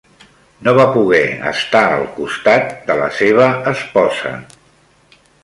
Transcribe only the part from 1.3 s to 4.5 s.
estar al costat de la seva esposa.